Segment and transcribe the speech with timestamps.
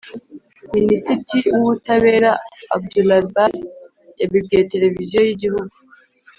[0.73, 2.31] minisiti w’ubutabera
[2.75, 3.61] abdulbari
[4.19, 5.75] yabibwiye televiziyo y’igihugu.